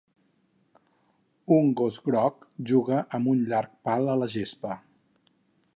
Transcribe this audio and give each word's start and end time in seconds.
Un 1.57 1.69
gos 1.81 1.99
groc 2.07 2.49
juga 2.73 3.03
amb 3.19 3.33
un 3.35 3.45
llarg 3.53 3.77
pal 3.91 4.13
a 4.15 4.19
la 4.23 4.31
gespa. 4.39 4.79